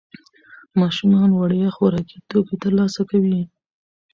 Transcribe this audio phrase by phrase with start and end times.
[0.81, 3.39] ماشومان وړیا خوراکي توکي ترلاسه کوي.